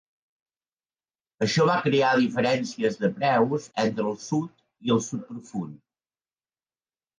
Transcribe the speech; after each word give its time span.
Això 1.45 1.65
va 1.71 1.75
crear 1.87 2.09
diferències 2.21 2.97
de 3.03 3.11
preus 3.21 3.69
entre 3.85 4.09
el 4.15 4.19
sud 4.25 4.57
i 4.89 4.97
el 4.99 5.05
sud 5.11 5.25
profund. 5.31 5.79